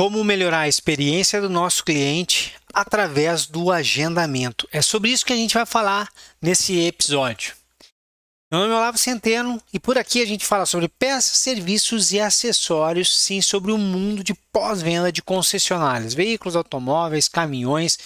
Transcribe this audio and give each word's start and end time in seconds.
Como 0.00 0.24
melhorar 0.24 0.60
a 0.60 0.68
experiência 0.68 1.42
do 1.42 1.50
nosso 1.50 1.84
cliente 1.84 2.54
através 2.72 3.44
do 3.44 3.70
agendamento. 3.70 4.66
É 4.72 4.80
sobre 4.80 5.10
isso 5.10 5.26
que 5.26 5.32
a 5.34 5.36
gente 5.36 5.52
vai 5.52 5.66
falar 5.66 6.08
nesse 6.40 6.80
episódio. 6.80 7.54
Meu 8.50 8.62
nome 8.62 8.72
é 8.72 8.76
Olavo 8.78 8.96
Centeno 8.96 9.62
e 9.70 9.78
por 9.78 9.98
aqui 9.98 10.22
a 10.22 10.26
gente 10.26 10.46
fala 10.46 10.64
sobre 10.64 10.88
peças, 10.88 11.36
serviços 11.36 12.12
e 12.12 12.18
acessórios, 12.18 13.14
sim, 13.14 13.42
sobre 13.42 13.72
o 13.72 13.76
mundo 13.76 14.24
de 14.24 14.32
pós-venda 14.50 15.12
de 15.12 15.20
concessionárias, 15.20 16.14
veículos 16.14 16.56
automóveis, 16.56 17.28
caminhões, 17.28 17.98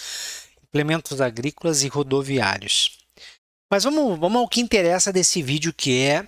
implementos 0.67 1.21
agrícolas 1.21 1.81
e 1.81 1.87
rodoviários. 1.87 2.91
Mas 3.71 3.85
vamos, 3.85 4.19
vamos 4.19 4.41
ao 4.41 4.49
que 4.49 4.59
interessa 4.59 5.13
desse 5.13 5.41
vídeo, 5.41 5.71
que 5.71 5.97
é 6.01 6.27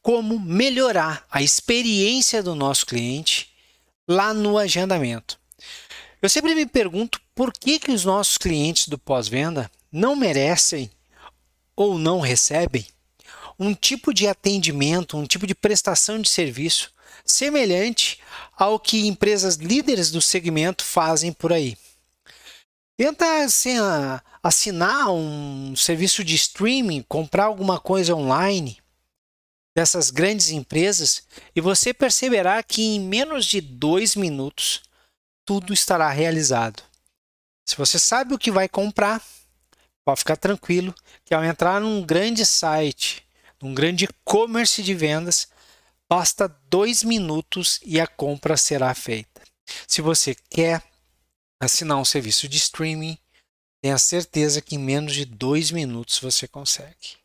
como 0.00 0.38
melhorar 0.38 1.26
a 1.28 1.42
experiência 1.42 2.44
do 2.44 2.54
nosso 2.54 2.86
cliente 2.86 3.49
lá 4.10 4.34
no 4.34 4.58
agendamento. 4.58 5.38
Eu 6.20 6.28
sempre 6.28 6.52
me 6.52 6.66
pergunto 6.66 7.20
por 7.32 7.52
que, 7.52 7.78
que 7.78 7.92
os 7.92 8.04
nossos 8.04 8.36
clientes 8.36 8.88
do 8.88 8.98
pós-venda 8.98 9.70
não 9.90 10.16
merecem 10.16 10.90
ou 11.76 11.96
não 11.96 12.18
recebem 12.18 12.84
um 13.56 13.72
tipo 13.72 14.12
de 14.12 14.26
atendimento, 14.26 15.16
um 15.16 15.26
tipo 15.26 15.46
de 15.46 15.54
prestação 15.54 16.20
de 16.20 16.28
serviço 16.28 16.92
semelhante 17.24 18.18
ao 18.56 18.80
que 18.80 19.06
empresas 19.06 19.54
líderes 19.54 20.10
do 20.10 20.20
segmento 20.20 20.84
fazem 20.84 21.32
por 21.32 21.52
aí. 21.52 21.76
Tenta 22.96 23.44
assim, 23.44 23.76
assinar 24.42 25.10
um 25.10 25.76
serviço 25.76 26.24
de 26.24 26.34
streaming, 26.34 27.04
comprar 27.08 27.44
alguma 27.44 27.78
coisa 27.78 28.14
online, 28.14 28.79
dessas 29.74 30.10
grandes 30.10 30.50
empresas 30.50 31.22
e 31.54 31.60
você 31.60 31.94
perceberá 31.94 32.62
que 32.62 32.82
em 32.82 33.00
menos 33.00 33.46
de 33.46 33.60
dois 33.60 34.16
minutos 34.16 34.82
tudo 35.44 35.72
estará 35.72 36.08
realizado. 36.10 36.82
Se 37.66 37.76
você 37.76 37.98
sabe 37.98 38.34
o 38.34 38.38
que 38.38 38.50
vai 38.50 38.68
comprar, 38.68 39.22
pode 40.04 40.20
ficar 40.20 40.36
tranquilo 40.36 40.94
que 41.24 41.34
ao 41.34 41.44
entrar 41.44 41.80
num 41.80 42.04
grande 42.04 42.44
site, 42.44 43.24
num 43.62 43.74
grande 43.74 44.06
e-commerce 44.06 44.82
de 44.82 44.94
vendas, 44.94 45.48
basta 46.08 46.48
dois 46.68 47.04
minutos 47.04 47.78
e 47.84 48.00
a 48.00 48.06
compra 48.06 48.56
será 48.56 48.92
feita. 48.94 49.42
Se 49.86 50.02
você 50.02 50.34
quer 50.34 50.82
assinar 51.60 51.98
um 51.98 52.04
serviço 52.04 52.48
de 52.48 52.56
streaming, 52.56 53.16
tenha 53.82 53.98
certeza 53.98 54.60
que 54.60 54.74
em 54.74 54.78
menos 54.78 55.14
de 55.14 55.24
dois 55.24 55.70
minutos 55.70 56.18
você 56.18 56.48
consegue. 56.48 57.18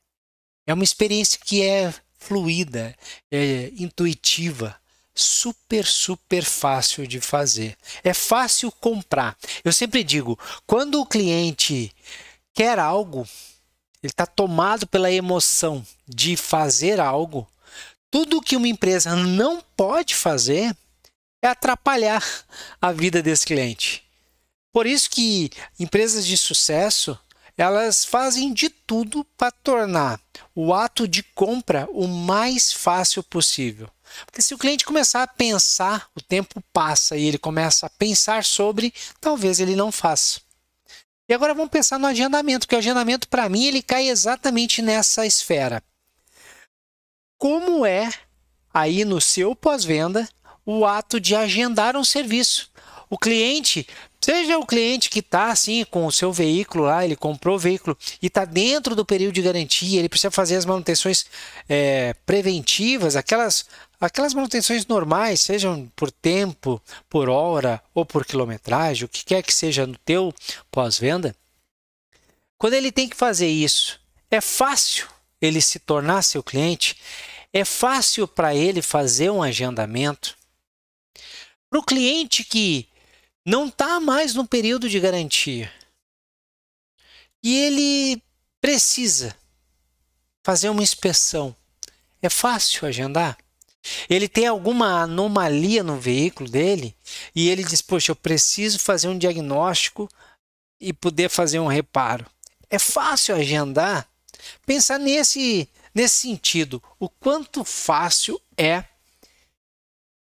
É 0.68 0.74
uma 0.74 0.84
experiência 0.84 1.40
que 1.44 1.64
é 1.64 1.94
fluida, 2.26 2.96
é 3.32 3.72
intuitiva, 3.78 4.76
super, 5.14 5.86
super 5.86 6.44
fácil 6.44 7.08
de 7.08 7.22
fazer. 7.22 7.78
É 8.04 8.14
fácil 8.14 8.72
comprar. 8.72 9.38
Eu 9.64 9.72
sempre 9.72 10.04
digo, 10.04 10.38
quando 10.66 11.00
o 11.00 11.06
cliente 11.06 11.92
quer 12.54 12.80
algo, 12.80 13.28
ele 14.04 14.12
está 14.12 14.26
tomado 14.26 14.88
pela 14.88 15.12
emoção 15.12 15.86
de 16.08 16.36
fazer 16.36 17.00
algo. 17.00 17.48
Tudo 18.12 18.42
que 18.42 18.58
uma 18.58 18.68
empresa 18.68 19.16
não 19.16 19.64
pode 19.76 20.16
fazer 20.16 20.76
é 21.42 21.48
atrapalhar 21.48 22.24
a 22.82 22.92
vida 22.92 23.22
desse 23.22 23.46
cliente. 23.46 24.04
Por 24.72 24.86
isso 24.86 25.10
que 25.10 25.50
empresas 25.80 26.26
de 26.26 26.36
sucesso 26.36 27.18
elas 27.58 28.04
fazem 28.04 28.54
de 28.54 28.70
tudo 28.70 29.24
para 29.38 29.52
tornar 29.52 30.20
o 30.54 30.74
ato 30.74 31.08
de 31.08 31.24
compra 31.24 31.88
o 31.92 32.08
mais 32.08 32.74
fácil 32.74 33.24
possível. 33.24 33.90
Porque 34.26 34.42
se 34.42 34.54
o 34.54 34.58
cliente 34.58 34.86
começar 34.86 35.24
a 35.24 35.28
pensar, 35.28 36.10
o 36.16 36.22
tempo 36.22 36.62
passa 36.72 37.18
e 37.18 37.26
ele 37.26 37.38
começa 37.38 37.86
a 37.86 37.90
pensar 37.90 38.44
sobre, 38.44 38.94
talvez 39.20 39.60
ele 39.60 39.76
não 39.76 39.92
faça. 39.92 40.42
E 41.28 41.34
agora 41.34 41.54
vamos 41.54 41.72
pensar 41.72 41.98
no 41.98 42.08
agendamento, 42.08 42.66
porque 42.66 42.76
o 42.76 42.80
agendamento 42.80 43.28
para 43.28 43.50
mim 43.50 43.66
ele 43.66 43.82
cai 43.82 44.10
exatamente 44.10 44.82
nessa 44.82 45.26
esfera. 45.26 45.82
Como 47.38 47.86
é 47.86 48.12
aí 48.74 49.04
no 49.04 49.20
seu 49.20 49.56
pós-venda 49.56 50.28
o 50.66 50.86
ato 50.86 51.20
de 51.20 51.36
agendar 51.36 51.98
um 51.98 52.04
serviço? 52.04 52.72
O 53.10 53.18
cliente 53.18 53.88
Seja 54.26 54.58
o 54.58 54.66
cliente 54.66 55.08
que 55.08 55.20
está 55.20 55.52
assim 55.52 55.86
com 55.86 56.08
o 56.08 56.12
seu 56.12 56.34
veículo 56.34 56.86
lá, 56.86 57.06
ele 57.06 57.16
comprou 57.16 57.58
o 57.58 57.60
veículo 57.60 57.96
e 58.20 58.26
está 58.26 58.44
dentro 58.44 58.96
do 58.96 59.06
período 59.06 59.36
de 59.36 59.42
garantia, 59.44 60.00
ele 60.00 60.10
precisa 60.10 60.32
fazer 60.32 60.56
as 60.56 60.66
manutenções 60.66 61.28
é, 61.70 62.16
preventivas, 62.26 63.16
aquelas, 63.16 63.68
aquelas 64.02 64.34
manutenções 64.34 64.88
normais, 64.88 65.42
sejam 65.42 65.88
por 65.96 66.10
tempo, 66.10 66.82
por 67.08 67.30
hora 67.30 67.80
ou 67.94 68.04
por 68.04 68.26
quilometragem, 68.26 69.06
o 69.06 69.08
que 69.08 69.24
quer 69.24 69.44
que 69.44 69.54
seja 69.54 69.86
no 69.86 69.96
teu 70.00 70.34
pós-venda. 70.72 71.36
Quando 72.58 72.74
ele 72.74 72.92
tem 72.92 73.08
que 73.08 73.16
fazer 73.16 73.48
isso, 73.48 74.02
é 74.32 74.42
fácil 74.42 75.08
ele 75.40 75.62
se 75.62 75.78
tornar 75.78 76.24
seu 76.24 76.42
cliente, 76.42 76.98
é 77.54 77.64
fácil 77.64 78.28
para 78.28 78.56
ele 78.56 78.82
fazer 78.82 79.30
um 79.30 79.44
agendamento. 79.44 80.36
Para 81.70 81.80
o 81.80 81.84
cliente 81.84 82.44
que 82.44 82.90
não 83.46 83.68
está 83.68 84.00
mais 84.00 84.34
no 84.34 84.48
período 84.48 84.90
de 84.90 85.00
garantia. 85.00 85.72
E 87.44 87.56
ele 87.56 88.24
precisa 88.60 89.36
fazer 90.44 90.70
uma 90.70 90.82
inspeção. 90.82 91.56
É 92.22 92.30
fácil 92.30 92.88
agendar? 92.88 93.38
Ele 94.10 94.28
tem 94.28 94.48
alguma 94.48 95.04
anomalia 95.04 95.84
no 95.84 96.00
veículo 96.00 96.50
dele 96.50 96.96
e 97.36 97.50
ele 97.50 97.64
diz: 97.64 97.84
Poxa, 97.84 98.12
eu 98.12 98.16
preciso 98.16 98.80
fazer 98.80 99.08
um 99.08 99.18
diagnóstico 99.18 100.10
e 100.82 100.92
poder 100.92 101.30
fazer 101.30 101.60
um 101.60 101.68
reparo. 101.68 102.26
É 102.70 102.80
fácil 102.80 103.36
agendar? 103.36 104.10
Pensar 104.66 104.98
nesse, 104.98 105.70
nesse 105.94 106.22
sentido: 106.22 106.82
o 107.00 107.08
quanto 107.08 107.64
fácil 107.64 108.42
é 108.58 108.84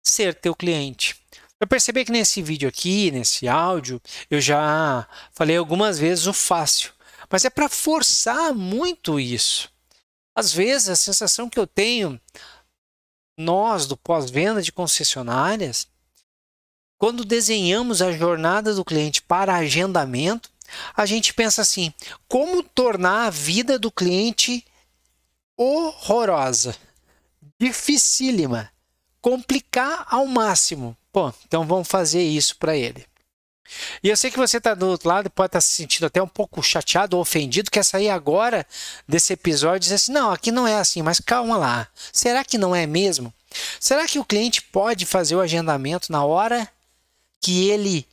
ser 0.04 0.36
teu 0.36 0.54
cliente. 0.54 1.16
Eu 1.60 1.68
percebi 1.68 2.06
que 2.06 2.12
nesse 2.12 2.42
vídeo 2.42 2.70
aqui, 2.70 3.10
nesse 3.12 3.48
áudio, 3.48 4.02
eu 4.30 4.40
já 4.40 5.08
falei 5.32 5.58
algumas 5.58 5.98
vezes 5.98 6.28
o 6.28 6.34
fácil, 6.34 6.92
mas 7.30 7.46
é 7.46 7.50
para 7.50 7.68
forçar 7.68 8.54
muito 8.54 9.20
isso. 9.20 9.72
Às 10.36 10.54
vezes 10.54 10.90
a 10.90 10.96
sensação 10.96 11.50
que 11.50 11.60
eu 11.60 11.66
tenho, 11.66 12.22
nós 13.36 13.88
do 13.88 13.98
pós-venda 13.98 14.62
de 14.62 14.72
concessionárias, 14.72 15.88
quando 17.00 17.26
desenhamos 17.26 18.02
a 18.02 18.12
jornada 18.12 18.74
do 18.74 18.86
cliente 18.86 19.22
para 19.22 19.56
agendamento, 19.56 20.52
a 20.96 21.06
gente 21.08 21.34
pensa 21.34 21.64
assim: 21.64 21.92
como 22.28 22.62
tornar 22.62 23.28
a 23.28 23.30
vida 23.32 23.80
do 23.80 23.92
cliente 23.92 24.64
horrorosa, 25.56 26.76
dificílima, 27.60 28.72
complicar 29.20 30.06
ao 30.08 30.28
máximo. 30.28 30.96
Pô, 31.18 31.34
então 31.48 31.66
vamos 31.66 31.88
fazer 31.88 32.22
isso 32.22 32.56
para 32.58 32.78
ele. 32.78 33.04
E 34.04 34.10
eu 34.10 34.16
sei 34.16 34.30
que 34.30 34.38
você 34.38 34.58
está 34.58 34.76
do 34.76 34.86
outro 34.86 35.10
lado 35.10 35.32
pode 35.32 35.48
estar 35.48 35.58
tá 35.58 35.62
se 35.62 35.74
sentindo 35.74 36.06
até 36.06 36.22
um 36.22 36.28
pouco 36.28 36.62
chateado 36.62 37.16
ou 37.16 37.24
ofendido, 37.24 37.72
quer 37.72 37.84
sair 37.84 38.12
agora 38.12 38.64
desse 39.08 39.34
episódio 39.34 39.78
e 39.78 39.80
dizer 39.80 39.96
assim: 39.96 40.12
não, 40.12 40.30
aqui 40.30 40.52
não 40.52 40.68
é 40.68 40.76
assim, 40.76 41.02
mas 41.02 41.20
calma 41.20 41.58
lá. 41.58 41.88
Será 42.14 42.46
que 42.46 42.56
não 42.56 42.76
é 42.76 42.86
mesmo? 42.86 43.34
Será 43.80 44.06
que 44.06 44.20
o 44.20 44.24
cliente 44.24 44.62
pode 44.62 45.08
fazer 45.08 45.36
o 45.36 45.42
agendamento 45.42 46.12
na 46.12 46.24
hora 46.24 46.70
que 47.42 47.68
ele 47.68 48.08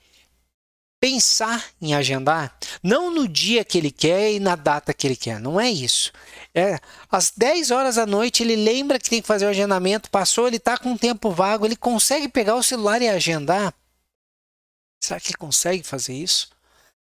pensar 1.05 1.63
em 1.83 1.95
agendar? 1.95 2.57
Não 2.83 3.11
no 3.11 3.29
dia 3.29 3.63
que 3.63 3.77
ele 3.77 3.91
quer 3.91 4.33
e 4.33 4.41
na 4.41 4.57
data 4.57 4.95
que 4.95 5.07
ele 5.07 5.15
quer, 5.15 5.39
não 5.39 5.61
é 5.61 5.71
isso. 5.71 6.11
É, 6.55 6.81
às 7.11 7.31
10 7.31 7.71
horas 7.71 7.97
da 7.97 8.07
noite 8.07 8.43
ele 8.43 8.57
lembra 8.57 8.99
que 8.99 9.11
tem 9.11 9.21
que 9.21 9.29
fazer 9.29 9.45
o 9.45 9.51
agendamento, 9.51 10.11
passou, 10.11 10.47
ele 10.47 10.57
está 10.57 10.79
com 10.79 10.93
um 10.93 10.97
tempo 10.97 11.31
vago, 11.31 11.67
ele 11.67 11.77
consegue 11.77 12.27
pegar 12.27 12.55
o 12.55 12.63
celular 12.63 13.03
e 13.03 13.09
agendar? 13.11 13.75
Será 14.99 15.21
que 15.21 15.29
ele 15.29 15.37
consegue 15.37 15.83
fazer 15.83 16.15
isso? 16.15 16.49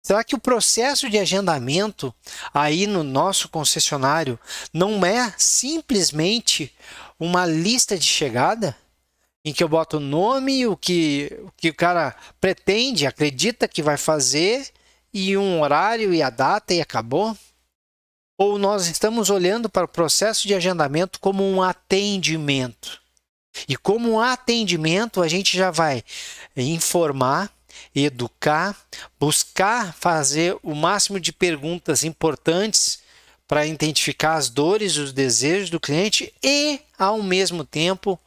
Será 0.00 0.22
que 0.22 0.36
o 0.36 0.40
processo 0.40 1.10
de 1.10 1.18
agendamento 1.18 2.14
aí 2.54 2.86
no 2.86 3.02
nosso 3.02 3.48
concessionário 3.48 4.38
não 4.72 5.04
é 5.04 5.34
simplesmente 5.36 6.72
uma 7.18 7.44
lista 7.44 7.98
de 7.98 8.06
chegada? 8.06 8.76
Em 9.44 9.52
que 9.52 9.64
eu 9.64 9.68
boto 9.68 9.96
o 9.96 10.00
nome, 10.00 10.66
o 10.66 10.76
que, 10.76 11.30
o 11.44 11.52
que 11.56 11.70
o 11.70 11.74
cara 11.74 12.14
pretende, 12.40 13.06
acredita 13.06 13.66
que 13.66 13.82
vai 13.82 13.96
fazer, 13.96 14.70
e 15.12 15.36
um 15.36 15.60
horário 15.60 16.14
e 16.14 16.22
a 16.22 16.30
data 16.30 16.74
e 16.74 16.80
acabou? 16.80 17.36
Ou 18.38 18.58
nós 18.58 18.86
estamos 18.86 19.28
olhando 19.28 19.68
para 19.68 19.84
o 19.84 19.88
processo 19.88 20.46
de 20.46 20.54
agendamento 20.54 21.20
como 21.20 21.44
um 21.44 21.62
atendimento? 21.62 23.00
E 23.68 23.76
como 23.76 24.10
um 24.10 24.20
atendimento, 24.20 25.22
a 25.22 25.28
gente 25.28 25.56
já 25.56 25.70
vai 25.70 26.04
informar, 26.56 27.50
educar, 27.94 28.76
buscar 29.18 29.92
fazer 29.94 30.56
o 30.62 30.74
máximo 30.74 31.18
de 31.18 31.32
perguntas 31.32 32.04
importantes 32.04 33.00
para 33.48 33.66
identificar 33.66 34.34
as 34.34 34.48
dores 34.48 34.96
os 34.96 35.12
desejos 35.12 35.70
do 35.70 35.80
cliente 35.80 36.32
e, 36.42 36.80
ao 36.96 37.20
mesmo 37.22 37.64
tempo, 37.64 38.18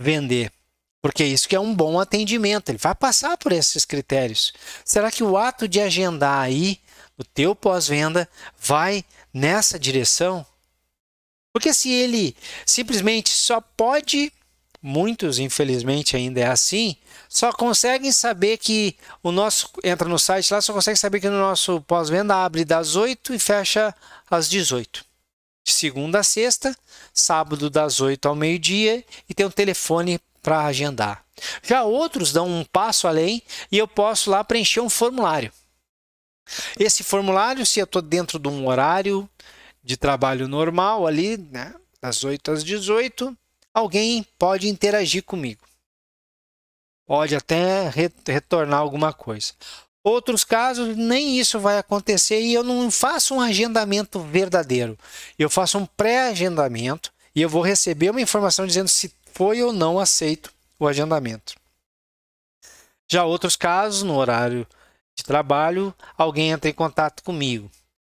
vender. 0.00 0.50
Porque 1.02 1.24
isso 1.24 1.48
que 1.48 1.56
é 1.56 1.60
um 1.60 1.74
bom 1.74 2.00
atendimento, 2.00 2.70
ele 2.70 2.78
vai 2.78 2.94
passar 2.94 3.36
por 3.36 3.52
esses 3.52 3.84
critérios. 3.84 4.52
Será 4.84 5.10
que 5.10 5.22
o 5.22 5.36
ato 5.36 5.68
de 5.68 5.80
agendar 5.80 6.40
aí 6.40 6.80
o 7.16 7.24
teu 7.24 7.54
pós-venda 7.54 8.28
vai 8.58 9.04
nessa 9.32 9.78
direção? 9.78 10.44
Porque 11.52 11.72
se 11.74 11.90
ele 11.90 12.36
simplesmente 12.66 13.30
só 13.30 13.60
pode, 13.60 14.32
muitos 14.82 15.38
infelizmente 15.38 16.16
ainda 16.16 16.40
é 16.40 16.46
assim, 16.46 16.96
só 17.28 17.52
conseguem 17.52 18.12
saber 18.12 18.58
que 18.58 18.96
o 19.22 19.32
nosso 19.32 19.70
entra 19.82 20.08
no 20.08 20.18
site 20.18 20.52
lá, 20.52 20.60
só 20.60 20.72
consegue 20.72 20.98
saber 20.98 21.20
que 21.20 21.28
o 21.28 21.32
nosso 21.32 21.80
pós-venda 21.82 22.36
abre 22.36 22.64
das 22.64 22.94
8 22.94 23.34
e 23.34 23.38
fecha 23.38 23.94
às 24.30 24.48
18. 24.48 25.09
De 25.64 25.72
segunda 25.72 26.20
a 26.20 26.22
sexta, 26.22 26.76
sábado 27.12 27.68
das 27.68 28.00
8 28.00 28.26
ao 28.26 28.34
meio-dia 28.34 29.04
e 29.28 29.34
tem 29.34 29.46
um 29.46 29.50
telefone 29.50 30.20
para 30.42 30.64
agendar. 30.64 31.24
Já 31.62 31.84
outros 31.84 32.32
dão 32.32 32.48
um 32.48 32.64
passo 32.64 33.06
além 33.06 33.42
e 33.70 33.78
eu 33.78 33.86
posso 33.86 34.30
lá 34.30 34.42
preencher 34.42 34.80
um 34.80 34.90
formulário. 34.90 35.52
Esse 36.78 37.02
formulário, 37.02 37.64
se 37.64 37.78
eu 37.78 37.84
estou 37.84 38.02
dentro 38.02 38.38
de 38.38 38.48
um 38.48 38.66
horário 38.66 39.28
de 39.82 39.96
trabalho 39.96 40.48
normal 40.48 41.06
ali, 41.06 41.36
né, 41.36 41.74
das 42.00 42.24
8 42.24 42.50
às 42.50 42.64
18, 42.64 43.36
alguém 43.72 44.26
pode 44.38 44.68
interagir 44.68 45.22
comigo. 45.22 45.62
Pode 47.06 47.34
até 47.34 47.90
retornar 48.26 48.80
alguma 48.80 49.12
coisa. 49.12 49.52
Outros 50.02 50.44
casos, 50.44 50.96
nem 50.96 51.38
isso 51.38 51.60
vai 51.60 51.78
acontecer 51.78 52.40
e 52.40 52.54
eu 52.54 52.62
não 52.62 52.90
faço 52.90 53.34
um 53.34 53.40
agendamento 53.40 54.18
verdadeiro. 54.20 54.98
Eu 55.38 55.50
faço 55.50 55.78
um 55.78 55.84
pré-agendamento 55.84 57.12
e 57.34 57.42
eu 57.42 57.48
vou 57.48 57.62
receber 57.62 58.10
uma 58.10 58.20
informação 58.20 58.66
dizendo 58.66 58.88
se 58.88 59.14
foi 59.32 59.62
ou 59.62 59.72
não 59.72 59.98
aceito 59.98 60.50
o 60.78 60.88
agendamento. 60.88 61.54
Já 63.10 63.24
outros 63.24 63.56
casos, 63.56 64.02
no 64.02 64.16
horário 64.16 64.66
de 65.14 65.22
trabalho, 65.22 65.94
alguém 66.16 66.50
entra 66.50 66.70
em 66.70 66.74
contato 66.74 67.22
comigo. 67.22 67.70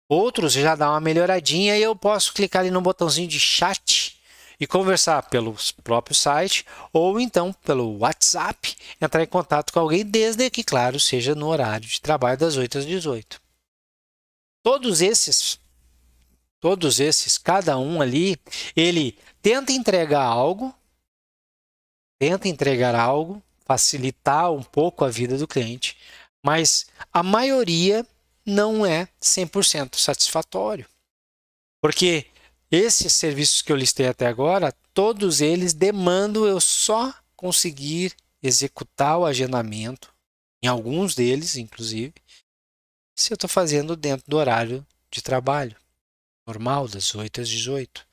Outros 0.09 0.53
já 0.53 0.75
dá 0.75 0.89
uma 0.89 0.99
melhoradinha 0.99 1.77
e 1.77 1.83
eu 1.83 1.95
posso 1.95 2.33
clicar 2.33 2.61
ali 2.61 2.71
no 2.71 2.81
botãozinho 2.81 3.27
de 3.27 3.39
chat 3.39 4.16
e 4.59 4.65
conversar 4.65 5.23
pelo 5.23 5.55
próprio 5.83 6.15
site 6.15 6.65
ou 6.91 7.19
então 7.19 7.53
pelo 7.53 7.97
WhatsApp, 7.99 8.75
entrar 8.99 9.23
em 9.23 9.27
contato 9.27 9.71
com 9.71 9.79
alguém, 9.79 10.05
desde 10.05 10.49
que, 10.49 10.63
claro, 10.63 10.99
seja 10.99 11.35
no 11.35 11.47
horário 11.47 11.87
de 11.87 12.01
trabalho 12.01 12.37
das 12.37 12.57
8 12.57 12.79
às 12.79 12.85
18. 12.85 13.41
Todos 14.63 15.01
esses, 15.01 15.59
todos 16.59 16.99
esses, 16.99 17.37
cada 17.37 17.77
um 17.77 18.01
ali, 18.01 18.37
ele 18.75 19.17
tenta 19.41 19.71
entregar 19.71 20.23
algo 20.23 20.73
tenta 22.19 22.47
entregar 22.47 22.95
algo, 22.95 23.41
facilitar 23.65 24.51
um 24.51 24.63
pouco 24.63 25.05
a 25.05 25.09
vida 25.09 25.37
do 25.37 25.47
cliente, 25.47 25.97
mas 26.43 26.87
a 27.13 27.21
maioria 27.21 28.05
não 28.45 28.85
é 28.85 29.07
100% 29.21 29.95
satisfatório. 29.97 30.87
Porque 31.81 32.25
esses 32.71 33.13
serviços 33.13 33.61
que 33.61 33.71
eu 33.71 33.75
listei 33.75 34.07
até 34.07 34.27
agora, 34.27 34.73
todos 34.93 35.41
eles 35.41 35.73
demandam 35.73 36.45
eu 36.45 36.59
só 36.59 37.13
conseguir 37.35 38.15
executar 38.41 39.17
o 39.17 39.25
agendamento, 39.25 40.13
em 40.61 40.67
alguns 40.67 41.15
deles, 41.15 41.55
inclusive, 41.55 42.13
se 43.15 43.31
eu 43.31 43.35
estou 43.35 43.49
fazendo 43.49 43.95
dentro 43.95 44.25
do 44.27 44.37
horário 44.37 44.85
de 45.11 45.21
trabalho 45.21 45.75
normal, 46.47 46.87
das 46.87 47.13
8 47.13 47.41
às 47.41 47.49
18. 47.49 48.05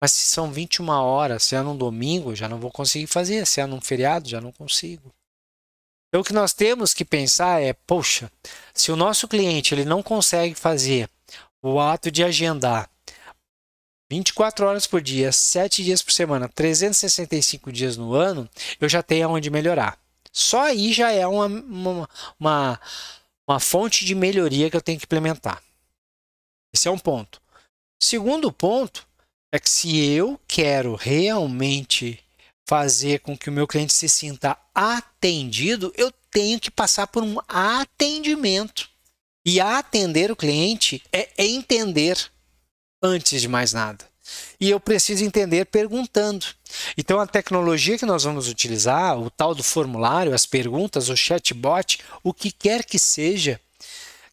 Mas 0.00 0.12
se 0.12 0.26
são 0.26 0.52
21 0.52 0.88
horas, 0.88 1.42
se 1.42 1.56
é 1.56 1.62
num 1.62 1.76
domingo, 1.76 2.34
já 2.34 2.48
não 2.48 2.60
vou 2.60 2.70
conseguir 2.70 3.06
fazer. 3.06 3.46
Se 3.46 3.60
é 3.60 3.66
num 3.66 3.80
feriado, 3.80 4.28
já 4.28 4.40
não 4.40 4.52
consigo. 4.52 5.12
Então, 6.08 6.20
o 6.20 6.24
que 6.24 6.32
nós 6.32 6.52
temos 6.52 6.94
que 6.94 7.04
pensar 7.04 7.62
é, 7.62 7.72
poxa, 7.72 8.30
se 8.72 8.90
o 8.92 8.96
nosso 8.96 9.26
cliente 9.28 9.74
ele 9.74 9.84
não 9.84 10.02
consegue 10.02 10.54
fazer 10.54 11.08
o 11.62 11.80
ato 11.80 12.10
de 12.10 12.22
agendar 12.22 12.88
24 14.10 14.66
horas 14.66 14.86
por 14.86 15.00
dia, 15.00 15.30
7 15.30 15.84
dias 15.84 16.02
por 16.02 16.12
semana, 16.12 16.48
365 16.48 17.70
dias 17.70 17.96
no 17.96 18.14
ano, 18.14 18.48
eu 18.80 18.88
já 18.88 19.02
tenho 19.02 19.28
aonde 19.28 19.50
melhorar. 19.50 19.98
Só 20.32 20.62
aí 20.62 20.92
já 20.92 21.10
é 21.10 21.26
uma, 21.26 21.46
uma, 21.46 22.08
uma, 22.38 22.80
uma 23.46 23.60
fonte 23.60 24.04
de 24.04 24.14
melhoria 24.14 24.70
que 24.70 24.76
eu 24.76 24.82
tenho 24.82 24.98
que 24.98 25.04
implementar. 25.04 25.62
Esse 26.72 26.88
é 26.88 26.90
um 26.90 26.98
ponto. 26.98 27.40
Segundo 28.00 28.52
ponto 28.52 29.06
é 29.52 29.58
que 29.58 29.68
se 29.68 29.98
eu 29.98 30.40
quero 30.46 30.94
realmente 30.94 32.22
fazer 32.68 33.20
com 33.20 33.36
que 33.36 33.48
o 33.48 33.52
meu 33.52 33.66
cliente 33.66 33.92
se 33.92 34.08
sinta 34.08 34.56
atendido, 34.74 35.92
eu 35.96 36.12
tenho 36.30 36.60
que 36.60 36.70
passar 36.70 37.06
por 37.06 37.22
um 37.22 37.38
atendimento. 37.48 38.88
E 39.44 39.60
atender 39.60 40.30
o 40.30 40.36
cliente 40.36 41.02
é 41.10 41.30
entender 41.38 42.30
antes 43.02 43.40
de 43.40 43.48
mais 43.48 43.72
nada. 43.72 44.04
E 44.60 44.68
eu 44.68 44.78
preciso 44.78 45.24
entender 45.24 45.64
perguntando. 45.66 46.46
Então, 46.96 47.18
a 47.18 47.26
tecnologia 47.26 47.96
que 47.96 48.04
nós 48.04 48.24
vamos 48.24 48.48
utilizar, 48.48 49.18
o 49.18 49.30
tal 49.30 49.54
do 49.54 49.62
formulário, 49.62 50.34
as 50.34 50.44
perguntas, 50.44 51.08
o 51.08 51.16
chatbot, 51.16 52.00
o 52.22 52.34
que 52.34 52.50
quer 52.50 52.84
que 52.84 52.98
seja, 52.98 53.60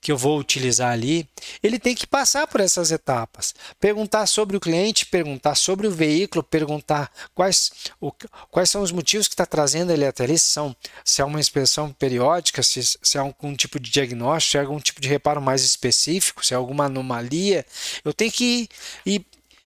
que 0.06 0.12
eu 0.12 0.18
vou 0.20 0.38
utilizar 0.38 0.92
ali, 0.92 1.28
ele 1.64 1.80
tem 1.80 1.96
que 1.96 2.06
passar 2.06 2.46
por 2.46 2.62
essas 2.62 2.92
etapas. 2.92 3.56
Perguntar 3.80 4.28
sobre 4.28 4.56
o 4.56 4.60
cliente, 4.60 5.08
perguntar 5.08 5.56
sobre 5.56 5.88
o 5.88 5.92
veículo, 5.92 6.44
perguntar 6.44 7.12
quais, 7.34 7.72
o, 8.00 8.12
quais 8.52 8.70
são 8.70 8.84
os 8.84 8.92
motivos 8.92 9.28
que 9.28 9.34
está 9.34 9.48
trazendo 9.48 9.92
ele 9.92 10.06
até 10.06 10.26
ali, 10.26 10.38
se, 10.38 10.46
são, 10.46 10.76
se 11.04 11.24
é 11.24 11.26
uma 11.26 11.40
inspeção 11.40 11.92
periódica, 11.92 12.62
se, 12.62 12.84
se 12.84 13.18
é 13.18 13.20
algum 13.20 13.56
tipo 13.56 13.80
de 13.80 13.90
diagnóstico, 13.90 14.52
se 14.52 14.58
é 14.58 14.62
algum 14.62 14.80
tipo 14.80 15.02
de 15.02 15.10
reparo 15.10 15.42
mais 15.42 15.64
específico, 15.64 16.46
se 16.46 16.54
é 16.54 16.58
alguma 16.58 16.86
anomalia. 16.86 17.66
Eu 18.04 18.14
tenho 18.14 18.32
que 18.32 18.46
ir, 18.46 18.70
ir 19.08 19.26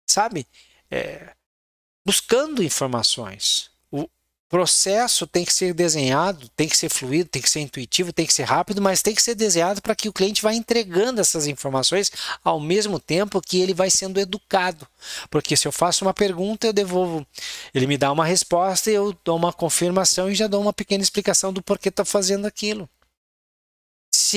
sabe, 0.06 0.47
é, 0.91 1.33
buscando 2.05 2.62
informações 2.62 3.71
processo 4.48 5.26
tem 5.26 5.44
que 5.44 5.52
ser 5.52 5.75
desenhado, 5.75 6.48
tem 6.56 6.69
que 6.69 6.76
ser 6.76 6.88
fluido, 6.88 7.28
tem 7.28 7.43
que 7.43 7.50
ser 7.50 7.60
intuitivo, 7.60 8.12
tem 8.12 8.26
que 8.26 8.32
ser 8.32 8.44
rápido, 8.44 8.81
mas 8.81 9.02
tem 9.02 9.14
que 9.14 9.22
ser 9.22 9.34
desenhado 9.34 9.82
para 9.82 9.94
que 9.94 10.08
o 10.08 10.12
cliente 10.12 10.43
vá 10.43 10.52
entregando 10.54 11.20
essas 11.20 11.46
informações 11.46 12.10
ao 12.44 12.60
mesmo 12.60 13.00
tempo 13.00 13.40
que 13.40 13.61
ele 13.61 13.75
vai 13.75 13.90
sendo 13.90 14.21
educado. 14.21 14.87
Porque 15.30 15.56
se 15.56 15.66
eu 15.66 15.73
faço 15.73 16.04
uma 16.04 16.14
pergunta, 16.14 16.66
eu 16.66 16.73
devolvo, 16.73 17.26
ele 17.75 17.87
me 17.87 17.99
dá 17.99 18.12
uma 18.12 18.25
resposta, 18.25 18.90
eu 18.90 19.16
dou 19.25 19.37
uma 19.37 19.52
confirmação 19.52 20.30
e 20.30 20.35
já 20.35 20.47
dou 20.47 20.62
uma 20.62 20.73
pequena 20.73 21.02
explicação 21.02 21.52
do 21.52 21.62
porquê 21.62 21.88
estou 21.88 22.04
fazendo 22.04 22.47
aquilo 22.47 22.88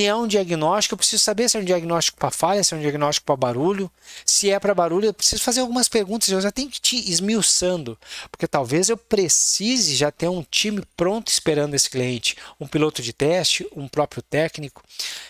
se 0.00 0.06
é 0.06 0.14
um 0.14 0.26
diagnóstico, 0.26 0.94
eu 0.94 0.96
preciso 0.96 1.22
saber 1.22 1.46
se 1.50 1.58
é 1.58 1.60
um 1.60 1.64
diagnóstico 1.64 2.16
para 2.16 2.30
falha, 2.30 2.64
se 2.64 2.72
é 2.72 2.76
um 2.76 2.80
diagnóstico 2.80 3.26
para 3.26 3.36
barulho. 3.36 3.90
Se 4.24 4.48
é 4.48 4.58
para 4.58 4.74
barulho, 4.74 5.04
eu 5.04 5.12
preciso 5.12 5.42
fazer 5.42 5.60
algumas 5.60 5.90
perguntas. 5.90 6.30
Eu 6.30 6.40
já 6.40 6.50
tenho 6.50 6.70
que 6.70 6.80
te 6.80 7.10
esmiuçando, 7.10 7.98
porque 8.30 8.46
talvez 8.46 8.88
eu 8.88 8.96
precise 8.96 9.94
já 9.94 10.10
ter 10.10 10.26
um 10.26 10.42
time 10.42 10.82
pronto 10.96 11.28
esperando 11.28 11.74
esse 11.74 11.90
cliente, 11.90 12.34
um 12.58 12.66
piloto 12.66 13.02
de 13.02 13.12
teste, 13.12 13.68
um 13.76 13.86
próprio 13.86 14.22
técnico, 14.22 14.82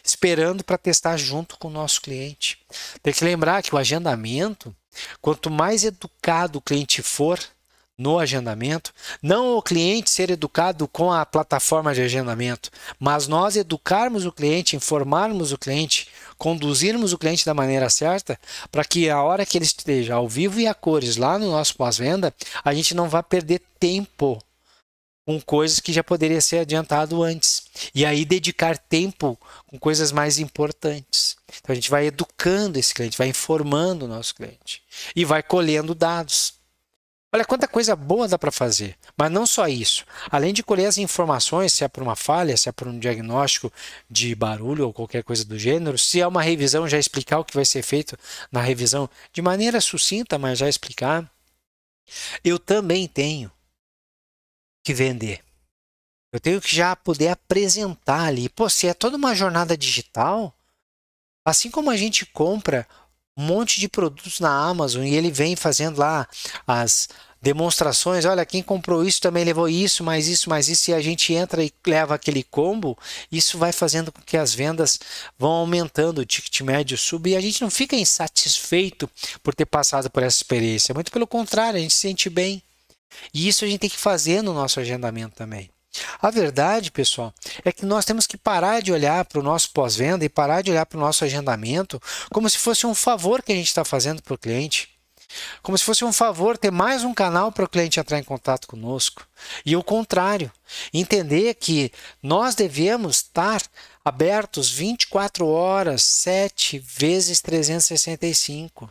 esperando 0.05 0.63
para 0.63 0.79
testar 0.79 1.17
junto 1.17 1.59
com 1.59 1.67
o 1.67 1.73
nosso 1.73 2.01
cliente. 2.01 2.57
Tem 3.03 3.13
que 3.13 3.25
lembrar 3.25 3.65
que 3.65 3.75
o 3.75 3.79
agendamento, 3.79 4.73
quanto 5.21 5.51
mais 5.51 5.83
educado 5.83 6.61
o 6.61 6.63
cliente 6.63 7.03
for, 7.03 7.41
no 8.01 8.19
agendamento, 8.19 8.95
não 9.23 9.59
o 9.59 9.63
cliente 9.63 10.09
ser 10.09 10.31
educado 10.31 10.89
com 10.89 11.13
a 11.13 11.27
plataforma 11.27 11.95
de 11.95 12.01
agendamento, 12.01 12.71
mas 12.99 13.29
nós 13.29 13.57
educarmos 13.57 14.25
o 14.25 14.33
cliente, 14.33 14.75
informarmos 14.75 15.53
o 15.53 15.59
cliente, 15.59 16.09
conduzirmos 16.39 17.13
o 17.13 17.19
cliente 17.19 17.45
da 17.45 17.53
maneira 17.53 17.91
certa, 17.91 18.41
para 18.73 18.87
que 18.87 19.11
a 19.11 19.23
hora 19.23 19.45
que 19.45 19.59
ele 19.59 19.67
esteja 19.67 20.15
ao 20.15 20.27
vivo 20.27 20.59
e 20.59 20.67
a 20.67 20.73
cores 20.73 21.19
lá 21.19 21.39
no 21.39 21.51
nosso 21.51 21.77
pós-venda, 21.77 22.35
a 22.65 22.73
gente 22.73 22.95
não 22.95 23.07
vá 23.07 23.23
perder 23.23 23.61
tempo 23.79 24.43
com 25.27 25.39
coisas 25.39 25.79
que 25.79 25.93
já 25.93 26.03
poderia 26.03 26.41
ser 26.41 26.61
adiantado 26.61 27.23
antes. 27.23 27.65
E 27.95 28.07
aí 28.07 28.25
dedicar 28.25 28.79
tempo 28.79 29.39
com 29.67 29.79
coisas 29.79 30.11
mais 30.11 30.39
importantes. 30.39 31.37
Então 31.61 31.73
a 31.73 31.75
gente 31.75 31.91
vai 31.91 32.07
educando 32.07 32.79
esse 32.79 32.95
cliente, 32.95 33.19
vai 33.19 33.29
informando 33.29 34.07
o 34.07 34.09
nosso 34.09 34.35
cliente 34.35 34.83
e 35.15 35.23
vai 35.25 35.43
colhendo 35.43 35.95
dados. 35.95 36.60
Olha 37.33 37.45
quanta 37.45 37.69
coisa 37.69 37.95
boa 37.95 38.27
dá 38.27 38.37
para 38.37 38.51
fazer. 38.51 38.99
Mas 39.17 39.31
não 39.31 39.47
só 39.47 39.69
isso. 39.69 40.05
Além 40.31 40.53
de 40.53 40.65
colher 40.65 40.87
as 40.87 40.99
informações, 40.99 41.73
se 41.73 41.85
é 41.85 41.89
por 41.89 42.03
uma 42.03 42.17
falha, 42.17 42.57
se 42.57 42.69
é 42.69 42.73
por 42.73 42.89
um 42.89 42.99
diagnóstico 42.99 43.73
de 44.11 44.35
barulho 44.35 44.87
ou 44.87 44.93
qualquer 44.93 45.23
coisa 45.23 45.45
do 45.45 45.57
gênero, 45.57 45.97
se 45.97 46.21
é 46.21 46.27
uma 46.27 46.43
revisão, 46.43 46.89
já 46.89 46.99
explicar 46.99 47.39
o 47.39 47.45
que 47.45 47.55
vai 47.55 47.65
ser 47.65 47.83
feito 47.83 48.19
na 48.51 48.61
revisão 48.61 49.09
de 49.33 49.41
maneira 49.41 49.81
sucinta, 49.81 50.39
mas 50.39 50.59
já 50.59 50.69
explicar. 50.69 51.31
Eu 52.43 52.59
também 52.59 53.07
tenho 53.07 53.51
que 54.83 54.93
vender. 54.93 55.45
Eu 56.33 56.41
tenho 56.41 56.61
que 56.61 56.75
já 56.75 56.97
poder 56.97 57.29
apresentar 57.29 58.25
ali. 58.25 58.49
Pô, 58.49 58.69
se 58.69 58.89
é 58.89 58.95
toda 58.95 59.17
uma 59.17 59.37
jornada 59.37 59.77
digital, 59.77 60.53
assim 61.45 61.71
como 61.71 61.91
a 61.91 61.97
gente 61.97 62.27
compra 62.27 62.89
um 63.37 63.43
monte 63.43 63.81
de 63.81 63.89
produtos 63.89 64.41
na 64.41 64.51
Amazon 64.51 65.05
e 65.05 65.15
ele 65.15 65.31
vem 65.31 65.57
fazendo 65.57 65.99
lá 65.99 66.27
as 66.67 67.09
demonstrações, 67.43 68.27
olha, 68.27 68.45
quem 68.45 68.63
comprou 68.63 69.03
isso 69.05 69.21
também 69.21 69.45
levou 69.45 69.69
isso, 69.69 70.05
mais 70.05 70.29
isso, 70.29 70.51
mais 70.51 70.69
isso, 70.69 70.91
e 70.91 70.95
a 70.95 71.01
gente 71.01 71.33
entra 71.33 71.65
e 71.65 71.73
leva 71.87 72.15
aquele 72.15 72.43
combo, 72.43 72.99
isso 73.33 73.57
vai 73.57 73.73
fazendo 73.73 74.13
com 74.13 74.21
que 74.21 74.37
as 74.37 74.55
vendas 74.55 74.99
vão 75.39 75.51
aumentando, 75.51 76.19
o 76.19 76.27
ticket 76.27 76.61
médio 76.61 76.99
sube, 76.99 77.31
e 77.31 77.37
a 77.37 77.41
gente 77.41 77.63
não 77.63 77.71
fica 77.71 77.97
insatisfeito 77.97 79.09
por 79.43 79.55
ter 79.55 79.65
passado 79.65 80.11
por 80.11 80.23
essa 80.23 80.37
experiência, 80.37 80.95
muito 80.95 81.11
pelo 81.11 81.27
contrário, 81.27 81.79
a 81.79 81.83
gente 81.83 81.95
se 81.95 82.01
sente 82.01 82.29
bem. 82.29 82.63
E 83.33 83.49
isso 83.49 83.65
a 83.65 83.69
gente 83.69 83.81
tem 83.81 83.91
que 83.91 83.99
fazer 83.99 84.43
no 84.43 84.53
nosso 84.53 84.79
agendamento 84.79 85.35
também. 85.35 85.71
A 86.23 86.31
verdade, 86.31 86.91
pessoal, 86.91 87.35
é 87.65 87.73
que 87.73 87.85
nós 87.85 88.05
temos 88.05 88.27
que 88.27 88.37
parar 88.37 88.81
de 88.81 88.93
olhar 88.93 89.25
para 89.25 89.41
o 89.41 89.43
nosso 89.43 89.71
pós-venda 89.71 90.25
e 90.25 90.29
parar 90.29 90.63
de 90.63 90.71
olhar 90.71 90.87
para 90.87 90.99
o 90.99 91.01
nosso 91.01 91.25
agendamento 91.25 92.01
como 92.31 92.49
se 92.49 92.59
fosse 92.59 92.87
um 92.87 92.95
favor 92.95 93.43
que 93.43 93.53
a 93.53 93.57
gente 93.57 93.69
está 93.69 93.85
fazendo 93.85 94.23
para 94.23 94.35
o 94.35 94.39
cliente. 94.39 94.89
Como 95.63 95.79
se 95.79 95.85
fosse 95.85 96.05
um 96.05 96.13
favor 96.13 96.59
ter 96.59 96.71
mais 96.71 97.05
um 97.05 97.15
canal 97.15 97.53
para 97.53 97.65
o 97.65 97.69
cliente 97.69 98.01
entrar 98.01 98.19
em 98.19 98.25
contato 98.25 98.67
conosco. 98.67 99.27
E 99.65 99.77
o 99.77 99.83
contrário, 99.83 100.51
entender 100.93 101.55
que 101.55 101.93
nós 102.23 102.55
devemos 102.55 103.17
estar 103.17 103.63
abertos 104.05 104.71
24 104.71 105.47
horas, 105.47 106.03
7 106.03 106.79
vezes 106.79 107.41
365. 107.41 108.91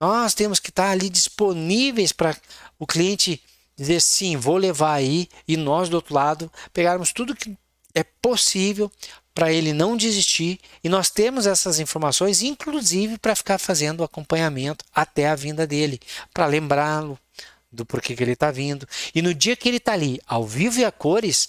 Nós 0.00 0.32
temos 0.32 0.58
que 0.58 0.70
estar 0.70 0.90
ali 0.90 1.10
disponíveis 1.10 2.12
para 2.12 2.34
o 2.78 2.86
cliente 2.86 3.42
dizer 3.80 4.00
sim, 4.00 4.36
vou 4.36 4.58
levar 4.58 4.92
aí, 4.92 5.26
e 5.48 5.56
nós 5.56 5.88
do 5.88 5.94
outro 5.94 6.14
lado 6.14 6.52
pegarmos 6.72 7.12
tudo 7.12 7.34
que 7.34 7.56
é 7.94 8.04
possível 8.04 8.92
para 9.34 9.50
ele 9.50 9.72
não 9.72 9.96
desistir 9.96 10.60
e 10.84 10.88
nós 10.88 11.08
temos 11.08 11.46
essas 11.46 11.80
informações, 11.80 12.42
inclusive 12.42 13.16
para 13.16 13.34
ficar 13.34 13.58
fazendo 13.58 14.00
o 14.00 14.04
acompanhamento 14.04 14.84
até 14.94 15.28
a 15.28 15.34
vinda 15.34 15.66
dele, 15.66 15.98
para 16.34 16.46
lembrá-lo 16.46 17.18
do 17.72 17.86
porquê 17.86 18.14
que 18.14 18.22
ele 18.22 18.32
está 18.32 18.50
vindo. 18.50 18.86
E 19.14 19.22
no 19.22 19.32
dia 19.32 19.56
que 19.56 19.68
ele 19.68 19.78
está 19.78 19.94
ali, 19.94 20.20
ao 20.26 20.46
vivo 20.46 20.80
e 20.80 20.84
a 20.84 20.92
cores, 20.92 21.48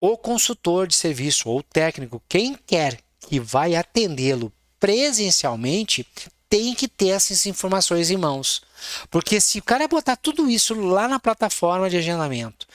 o 0.00 0.16
consultor 0.16 0.86
de 0.86 0.94
serviço 0.94 1.48
ou 1.48 1.62
técnico, 1.62 2.22
quem 2.28 2.54
quer 2.54 3.00
que 3.20 3.40
vai 3.40 3.74
atendê-lo 3.74 4.52
presencialmente, 4.78 6.06
tem 6.48 6.74
que 6.74 6.88
ter 6.88 7.08
essas 7.08 7.46
informações 7.46 8.10
em 8.10 8.16
mãos. 8.16 8.62
Porque 9.10 9.40
se 9.40 9.58
o 9.58 9.62
cara 9.62 9.88
botar 9.88 10.16
tudo 10.16 10.50
isso 10.50 10.74
lá 10.74 11.08
na 11.08 11.18
plataforma 11.18 11.90
de 11.90 11.96
agendamento 11.96 12.66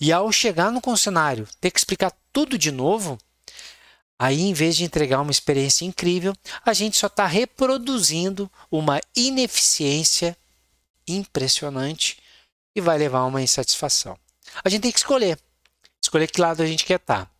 e 0.00 0.12
ao 0.12 0.30
chegar 0.30 0.70
no 0.70 0.80
concessionário 0.80 1.48
ter 1.60 1.70
que 1.70 1.78
explicar 1.78 2.12
tudo 2.32 2.58
de 2.58 2.70
novo, 2.70 3.18
aí 4.18 4.42
em 4.42 4.52
vez 4.52 4.76
de 4.76 4.84
entregar 4.84 5.20
uma 5.20 5.30
experiência 5.30 5.84
incrível, 5.84 6.34
a 6.64 6.72
gente 6.72 6.96
só 6.96 7.06
está 7.06 7.26
reproduzindo 7.26 8.50
uma 8.70 9.00
ineficiência 9.14 10.36
impressionante 11.06 12.18
e 12.74 12.80
vai 12.80 12.98
levar 12.98 13.20
a 13.20 13.26
uma 13.26 13.42
insatisfação. 13.42 14.18
A 14.64 14.68
gente 14.68 14.82
tem 14.82 14.92
que 14.92 14.98
escolher. 14.98 15.38
Escolher 16.02 16.30
que 16.30 16.40
lado 16.40 16.62
a 16.62 16.66
gente 16.66 16.84
quer 16.84 17.00
estar. 17.00 17.30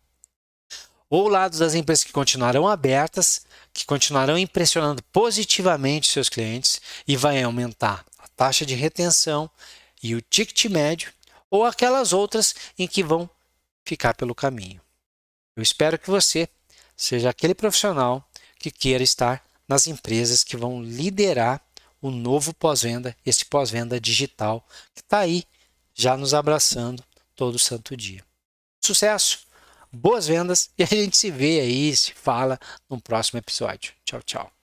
Ou 1.09 1.27
lado 1.27 1.57
das 1.57 1.73
empresas 1.73 2.03
que 2.03 2.11
continuarão 2.11 2.67
abertas, 2.67 3.45
que 3.73 3.85
continuarão 3.85 4.37
impressionando 4.37 5.01
positivamente 5.03 6.07
seus 6.07 6.29
clientes 6.29 6.81
e 7.07 7.15
vai 7.15 7.41
aumentar 7.41 8.05
a 8.19 8.27
taxa 8.29 8.65
de 8.65 8.75
retenção 8.75 9.49
e 10.03 10.15
o 10.15 10.21
ticket 10.21 10.65
médio, 10.65 11.13
ou 11.49 11.65
aquelas 11.65 12.11
outras 12.11 12.53
em 12.77 12.87
que 12.87 13.03
vão 13.03 13.29
ficar 13.85 14.13
pelo 14.13 14.35
caminho. 14.35 14.81
Eu 15.55 15.63
espero 15.63 15.97
que 15.97 16.09
você 16.09 16.49
seja 16.95 17.29
aquele 17.29 17.55
profissional 17.55 18.27
que 18.59 18.69
queira 18.69 19.03
estar 19.03 19.43
nas 19.67 19.87
empresas 19.87 20.43
que 20.43 20.57
vão 20.57 20.83
liderar 20.83 21.61
o 22.01 22.11
novo 22.11 22.53
pós-venda, 22.53 23.15
esse 23.25 23.45
pós-venda 23.45 23.99
digital 23.99 24.65
que 24.93 25.01
está 25.01 25.19
aí 25.19 25.43
já 25.93 26.15
nos 26.15 26.33
abraçando 26.33 27.03
todo 27.35 27.57
santo 27.57 27.95
dia. 27.97 28.23
Sucesso! 28.83 29.46
Boas 29.91 30.27
vendas 30.27 30.69
e 30.77 30.83
a 30.83 30.85
gente 30.85 31.17
se 31.17 31.31
vê 31.31 31.59
aí, 31.59 31.95
se 31.95 32.13
fala 32.13 32.59
no 32.89 33.01
próximo 33.01 33.39
episódio. 33.39 33.93
Tchau, 34.05 34.21
tchau. 34.21 34.56